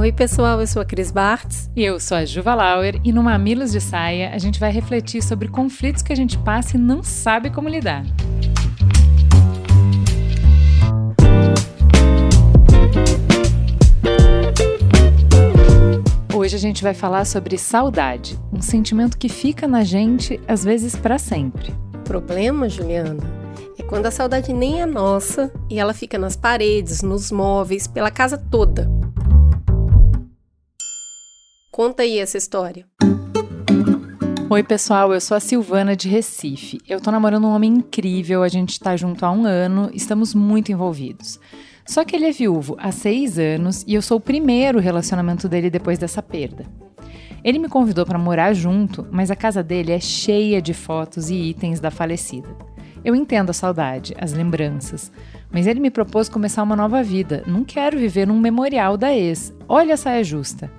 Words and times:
Oi, 0.00 0.12
pessoal, 0.12 0.58
eu 0.58 0.66
sou 0.66 0.80
a 0.80 0.84
Cris 0.86 1.10
Bartz. 1.10 1.70
E 1.76 1.84
eu 1.84 2.00
sou 2.00 2.16
a 2.16 2.24
Juva 2.24 2.54
Lauer, 2.54 2.98
e 3.04 3.12
no 3.12 3.22
Mamilos 3.22 3.70
de 3.70 3.82
Saia 3.82 4.30
a 4.30 4.38
gente 4.38 4.58
vai 4.58 4.72
refletir 4.72 5.22
sobre 5.22 5.46
conflitos 5.46 6.02
que 6.02 6.10
a 6.10 6.16
gente 6.16 6.38
passa 6.38 6.78
e 6.78 6.80
não 6.80 7.02
sabe 7.02 7.50
como 7.50 7.68
lidar. 7.68 8.02
Hoje 16.34 16.56
a 16.56 16.58
gente 16.58 16.82
vai 16.82 16.94
falar 16.94 17.26
sobre 17.26 17.58
saudade, 17.58 18.40
um 18.50 18.62
sentimento 18.62 19.18
que 19.18 19.28
fica 19.28 19.68
na 19.68 19.84
gente 19.84 20.40
às 20.48 20.64
vezes 20.64 20.96
para 20.96 21.18
sempre. 21.18 21.74
O 21.94 21.98
problema, 22.04 22.70
Juliana, 22.70 23.22
é 23.78 23.82
quando 23.82 24.06
a 24.06 24.10
saudade 24.10 24.50
nem 24.50 24.80
é 24.80 24.86
nossa 24.86 25.52
e 25.68 25.78
ela 25.78 25.92
fica 25.92 26.16
nas 26.16 26.36
paredes, 26.36 27.02
nos 27.02 27.30
móveis, 27.30 27.86
pela 27.86 28.10
casa 28.10 28.38
toda. 28.38 28.99
Conta 31.80 32.02
aí 32.02 32.18
essa 32.18 32.36
história. 32.36 32.84
Oi, 34.50 34.62
pessoal, 34.62 35.14
eu 35.14 35.20
sou 35.22 35.34
a 35.34 35.40
Silvana 35.40 35.96
de 35.96 36.10
Recife. 36.10 36.78
Eu 36.86 37.00
tô 37.00 37.10
namorando 37.10 37.46
um 37.46 37.54
homem 37.54 37.72
incrível, 37.72 38.42
a 38.42 38.48
gente 38.48 38.78
tá 38.78 38.94
junto 38.98 39.24
há 39.24 39.32
um 39.32 39.46
ano, 39.46 39.90
estamos 39.94 40.34
muito 40.34 40.70
envolvidos. 40.70 41.40
Só 41.86 42.04
que 42.04 42.14
ele 42.14 42.26
é 42.26 42.32
viúvo 42.32 42.76
há 42.78 42.92
seis 42.92 43.38
anos 43.38 43.82
e 43.88 43.94
eu 43.94 44.02
sou 44.02 44.18
o 44.18 44.20
primeiro 44.20 44.78
relacionamento 44.78 45.48
dele 45.48 45.70
depois 45.70 45.98
dessa 45.98 46.20
perda. 46.20 46.66
Ele 47.42 47.58
me 47.58 47.66
convidou 47.66 48.04
para 48.04 48.18
morar 48.18 48.52
junto, 48.52 49.06
mas 49.10 49.30
a 49.30 49.34
casa 49.34 49.62
dele 49.62 49.90
é 49.90 50.00
cheia 50.00 50.60
de 50.60 50.74
fotos 50.74 51.30
e 51.30 51.34
itens 51.34 51.80
da 51.80 51.90
falecida. 51.90 52.54
Eu 53.02 53.16
entendo 53.16 53.48
a 53.48 53.54
saudade, 53.54 54.14
as 54.20 54.34
lembranças, 54.34 55.10
mas 55.50 55.66
ele 55.66 55.80
me 55.80 55.90
propôs 55.90 56.28
começar 56.28 56.62
uma 56.62 56.76
nova 56.76 57.02
vida. 57.02 57.42
Não 57.46 57.64
quero 57.64 57.98
viver 57.98 58.26
num 58.26 58.38
memorial 58.38 58.98
da 58.98 59.14
ex. 59.14 59.54
Olha 59.66 59.94
a 59.94 59.96
saia 59.96 60.22
justa. 60.22 60.70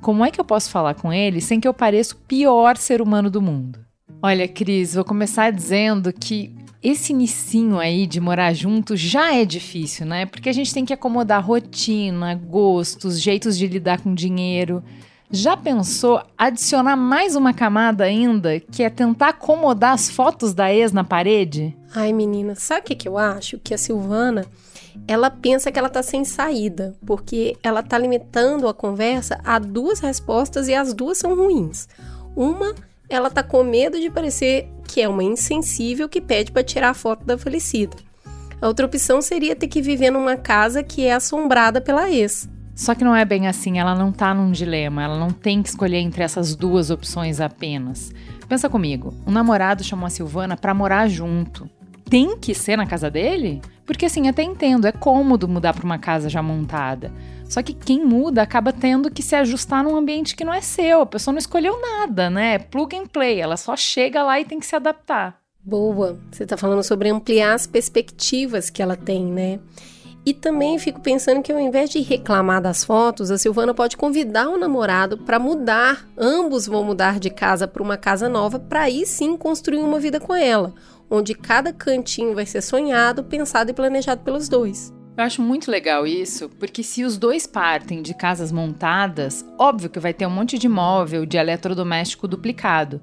Como 0.00 0.24
é 0.24 0.30
que 0.30 0.40
eu 0.40 0.44
posso 0.44 0.70
falar 0.70 0.94
com 0.94 1.12
ele 1.12 1.40
sem 1.40 1.60
que 1.60 1.66
eu 1.66 1.74
pareça 1.74 2.14
o 2.14 2.18
pior 2.18 2.76
ser 2.76 3.00
humano 3.02 3.30
do 3.30 3.42
mundo? 3.42 3.78
Olha, 4.22 4.46
Cris, 4.48 4.94
vou 4.94 5.04
começar 5.04 5.50
dizendo 5.50 6.12
que 6.12 6.54
esse 6.82 7.12
inicinho 7.12 7.78
aí 7.78 8.06
de 8.06 8.20
morar 8.20 8.52
junto 8.52 8.96
já 8.96 9.34
é 9.34 9.44
difícil, 9.44 10.06
né? 10.06 10.26
Porque 10.26 10.48
a 10.48 10.52
gente 10.52 10.72
tem 10.72 10.84
que 10.84 10.92
acomodar 10.92 11.44
rotina, 11.44 12.34
gostos, 12.34 13.20
jeitos 13.20 13.58
de 13.58 13.66
lidar 13.66 14.00
com 14.00 14.14
dinheiro. 14.14 14.82
Já 15.30 15.56
pensou 15.56 16.22
adicionar 16.38 16.96
mais 16.96 17.34
uma 17.34 17.52
camada 17.52 18.04
ainda, 18.04 18.60
que 18.60 18.84
é 18.84 18.90
tentar 18.90 19.30
acomodar 19.30 19.92
as 19.92 20.08
fotos 20.08 20.54
da 20.54 20.72
ex 20.72 20.92
na 20.92 21.02
parede? 21.02 21.76
Ai, 21.94 22.12
menina, 22.12 22.54
sabe 22.54 22.80
o 22.80 22.84
que, 22.84 22.94
que 22.94 23.08
eu 23.08 23.18
acho? 23.18 23.58
Que 23.58 23.74
a 23.74 23.78
Silvana, 23.78 24.46
ela 25.08 25.28
pensa 25.28 25.72
que 25.72 25.78
ela 25.78 25.88
tá 25.88 26.00
sem 26.00 26.24
saída, 26.24 26.94
porque 27.04 27.56
ela 27.60 27.82
tá 27.82 27.98
limitando 27.98 28.68
a 28.68 28.74
conversa 28.74 29.40
a 29.44 29.58
duas 29.58 29.98
respostas 29.98 30.68
e 30.68 30.74
as 30.74 30.94
duas 30.94 31.18
são 31.18 31.34
ruins. 31.34 31.88
Uma, 32.36 32.72
ela 33.08 33.28
tá 33.28 33.42
com 33.42 33.64
medo 33.64 33.98
de 33.98 34.08
parecer 34.08 34.68
que 34.86 35.00
é 35.00 35.08
uma 35.08 35.24
insensível 35.24 36.08
que 36.08 36.20
pede 36.20 36.52
para 36.52 36.62
tirar 36.62 36.90
a 36.90 36.94
foto 36.94 37.24
da 37.24 37.36
falecida. 37.36 37.96
A 38.60 38.68
outra 38.68 38.86
opção 38.86 39.20
seria 39.20 39.56
ter 39.56 39.66
que 39.66 39.82
viver 39.82 40.10
numa 40.10 40.36
casa 40.36 40.84
que 40.84 41.04
é 41.04 41.12
assombrada 41.12 41.80
pela 41.80 42.08
ex. 42.08 42.48
Só 42.76 42.94
que 42.94 43.02
não 43.02 43.16
é 43.16 43.24
bem 43.24 43.48
assim, 43.48 43.78
ela 43.78 43.94
não 43.94 44.12
tá 44.12 44.34
num 44.34 44.52
dilema, 44.52 45.02
ela 45.02 45.18
não 45.18 45.30
tem 45.30 45.62
que 45.62 45.70
escolher 45.70 45.96
entre 45.96 46.22
essas 46.22 46.54
duas 46.54 46.90
opções 46.90 47.40
apenas. 47.40 48.12
Pensa 48.46 48.68
comigo, 48.68 49.14
um 49.26 49.32
namorado 49.32 49.82
chamou 49.82 50.06
a 50.06 50.10
Silvana 50.10 50.58
para 50.58 50.74
morar 50.74 51.08
junto. 51.08 51.68
Tem 52.04 52.36
que 52.36 52.54
ser 52.54 52.76
na 52.76 52.86
casa 52.86 53.10
dele? 53.10 53.62
Porque 53.86 54.04
assim, 54.04 54.28
até 54.28 54.42
entendo, 54.42 54.86
é 54.86 54.92
cômodo 54.92 55.48
mudar 55.48 55.72
para 55.72 55.86
uma 55.86 55.98
casa 55.98 56.28
já 56.28 56.42
montada. 56.42 57.10
Só 57.48 57.62
que 57.62 57.72
quem 57.72 58.04
muda 58.04 58.42
acaba 58.42 58.74
tendo 58.74 59.10
que 59.10 59.22
se 59.22 59.34
ajustar 59.34 59.82
num 59.82 59.96
ambiente 59.96 60.36
que 60.36 60.44
não 60.44 60.52
é 60.52 60.60
seu. 60.60 61.00
A 61.00 61.06
pessoa 61.06 61.32
não 61.32 61.38
escolheu 61.38 61.80
nada, 61.80 62.28
né? 62.28 62.58
Plug 62.58 62.94
and 62.94 63.06
play, 63.06 63.40
ela 63.40 63.56
só 63.56 63.74
chega 63.74 64.22
lá 64.22 64.38
e 64.38 64.44
tem 64.44 64.60
que 64.60 64.66
se 64.66 64.76
adaptar. 64.76 65.38
Boa. 65.64 66.20
Você 66.30 66.44
tá 66.44 66.58
falando 66.58 66.82
sobre 66.82 67.08
ampliar 67.08 67.54
as 67.54 67.66
perspectivas 67.66 68.68
que 68.68 68.82
ela 68.82 68.96
tem, 68.96 69.24
né? 69.24 69.60
E 70.26 70.34
também 70.34 70.76
fico 70.76 71.00
pensando 71.00 71.40
que 71.40 71.52
ao 71.52 71.60
invés 71.60 71.88
de 71.88 72.00
reclamar 72.00 72.60
das 72.60 72.82
fotos, 72.82 73.30
a 73.30 73.38
Silvana 73.38 73.72
pode 73.72 73.96
convidar 73.96 74.48
o 74.48 74.58
namorado 74.58 75.16
para 75.18 75.38
mudar. 75.38 76.04
Ambos 76.18 76.66
vão 76.66 76.82
mudar 76.82 77.20
de 77.20 77.30
casa 77.30 77.68
para 77.68 77.80
uma 77.80 77.96
casa 77.96 78.28
nova 78.28 78.58
para 78.58 78.82
aí 78.82 79.06
sim 79.06 79.36
construir 79.36 79.78
uma 79.78 80.00
vida 80.00 80.18
com 80.18 80.34
ela, 80.34 80.74
onde 81.08 81.32
cada 81.32 81.72
cantinho 81.72 82.34
vai 82.34 82.44
ser 82.44 82.60
sonhado, 82.60 83.22
pensado 83.22 83.70
e 83.70 83.74
planejado 83.74 84.22
pelos 84.22 84.48
dois. 84.48 84.92
Eu 85.16 85.22
acho 85.22 85.40
muito 85.40 85.70
legal 85.70 86.04
isso, 86.04 86.48
porque 86.58 86.82
se 86.82 87.04
os 87.04 87.16
dois 87.16 87.46
partem 87.46 88.02
de 88.02 88.12
casas 88.12 88.50
montadas, 88.50 89.46
óbvio 89.56 89.88
que 89.88 90.00
vai 90.00 90.12
ter 90.12 90.26
um 90.26 90.30
monte 90.30 90.58
de 90.58 90.68
móvel, 90.68 91.24
de 91.24 91.36
eletrodoméstico 91.36 92.26
duplicado 92.26 93.00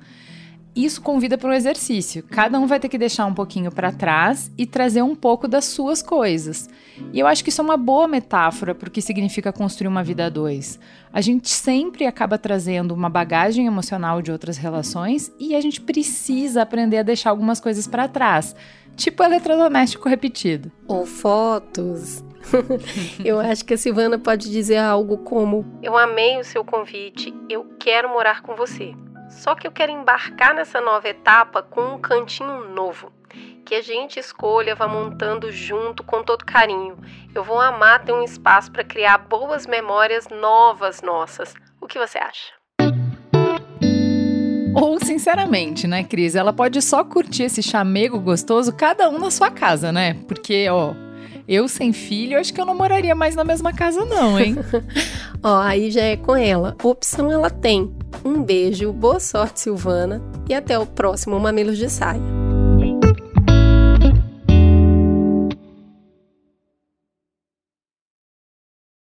isso 0.75 1.01
convida 1.01 1.37
para 1.37 1.49
um 1.49 1.53
exercício. 1.53 2.23
Cada 2.23 2.59
um 2.59 2.65
vai 2.65 2.79
ter 2.79 2.89
que 2.89 2.97
deixar 2.97 3.25
um 3.25 3.33
pouquinho 3.33 3.71
para 3.71 3.91
trás 3.91 4.51
e 4.57 4.65
trazer 4.65 5.01
um 5.01 5.15
pouco 5.15 5.47
das 5.47 5.65
suas 5.65 6.01
coisas. 6.01 6.69
E 7.11 7.19
eu 7.19 7.27
acho 7.27 7.43
que 7.43 7.49
isso 7.49 7.61
é 7.61 7.63
uma 7.63 7.77
boa 7.77 8.07
metáfora 8.07 8.73
para 8.73 8.87
o 8.87 8.91
que 8.91 9.01
significa 9.01 9.53
construir 9.53 9.87
uma 9.87 10.03
vida 10.03 10.25
a 10.25 10.29
dois. 10.29 10.79
A 11.11 11.21
gente 11.21 11.49
sempre 11.49 12.05
acaba 12.05 12.37
trazendo 12.37 12.93
uma 12.93 13.09
bagagem 13.09 13.67
emocional 13.67 14.21
de 14.21 14.31
outras 14.31 14.57
relações 14.57 15.31
e 15.39 15.55
a 15.55 15.61
gente 15.61 15.79
precisa 15.79 16.63
aprender 16.63 16.97
a 16.97 17.03
deixar 17.03 17.29
algumas 17.29 17.59
coisas 17.59 17.87
para 17.87 18.07
trás, 18.07 18.55
tipo 18.95 19.23
eletrodoméstico 19.23 20.09
repetido. 20.09 20.71
Ou 20.87 21.05
fotos. 21.05 22.23
eu 23.23 23.39
acho 23.39 23.63
que 23.63 23.73
a 23.73 23.77
Silvana 23.77 24.19
pode 24.19 24.51
dizer 24.51 24.77
algo 24.77 25.17
como: 25.19 25.65
Eu 25.81 25.97
amei 25.97 26.39
o 26.39 26.43
seu 26.43 26.63
convite, 26.63 27.33
eu 27.49 27.63
quero 27.79 28.09
morar 28.09 28.41
com 28.41 28.55
você. 28.55 28.93
Só 29.29 29.55
que 29.55 29.67
eu 29.67 29.71
quero 29.71 29.91
embarcar 29.91 30.53
nessa 30.53 30.79
nova 30.79 31.07
etapa 31.07 31.61
com 31.61 31.95
um 31.95 31.99
cantinho 31.99 32.69
novo. 32.69 33.11
Que 33.65 33.75
a 33.75 33.81
gente 33.81 34.19
escolha, 34.19 34.75
vá 34.75 34.87
montando 34.87 35.51
junto 35.51 36.03
com 36.03 36.21
todo 36.21 36.45
carinho. 36.45 36.97
Eu 37.33 37.43
vou 37.43 37.59
amar 37.59 38.03
ter 38.03 38.13
um 38.13 38.23
espaço 38.23 38.71
para 38.71 38.83
criar 38.83 39.17
boas 39.17 39.65
memórias 39.65 40.27
novas 40.29 41.01
nossas. 41.01 41.53
O 41.81 41.87
que 41.87 41.97
você 41.97 42.17
acha? 42.17 42.53
Ou, 44.75 44.99
sinceramente, 44.99 45.87
né, 45.87 46.03
Cris? 46.03 46.35
Ela 46.35 46.51
pode 46.51 46.81
só 46.81 47.03
curtir 47.03 47.43
esse 47.43 47.61
chamego 47.61 48.19
gostoso, 48.19 48.73
cada 48.73 49.09
um 49.09 49.19
na 49.19 49.29
sua 49.29 49.51
casa, 49.51 49.91
né? 49.91 50.15
Porque, 50.27 50.67
ó, 50.69 50.93
eu 51.47 51.67
sem 51.67 51.91
filho, 51.93 52.39
acho 52.39 52.53
que 52.53 52.59
eu 52.59 52.65
não 52.65 52.75
moraria 52.75 53.13
mais 53.13 53.35
na 53.35 53.43
mesma 53.43 53.73
casa, 53.73 54.05
não, 54.05 54.39
hein? 54.39 54.55
Ó, 55.43 55.59
aí 55.59 55.91
já 55.91 56.01
é 56.01 56.15
com 56.15 56.35
ela. 56.35 56.75
Opção 56.81 57.31
ela 57.31 57.49
tem. 57.49 57.93
Um 58.23 58.43
beijo, 58.43 58.91
boa 58.91 59.19
sorte, 59.19 59.61
Silvana, 59.61 60.21
e 60.49 60.53
até 60.53 60.77
o 60.77 60.85
próximo 60.85 61.39
Mamilos 61.39 61.77
de 61.77 61.89
Saia. 61.89 62.42